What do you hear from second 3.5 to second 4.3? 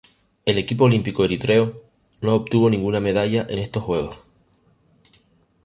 estos Juegos.